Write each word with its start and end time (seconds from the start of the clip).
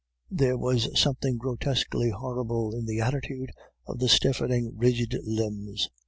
There 0.31 0.57
was 0.57 0.99
something 0.99 1.37
grotesquely 1.37 2.09
horrible 2.09 2.73
in 2.73 2.87
the 2.87 2.99
attitude 3.01 3.51
of 3.85 3.99
the 3.99 4.09
stiffening 4.09 4.73
rigid 4.75 5.15
limbs. 5.23 5.91